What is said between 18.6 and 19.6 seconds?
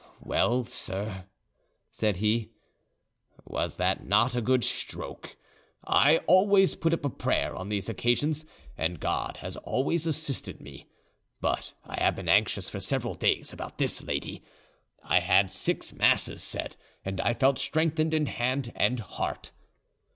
and heart."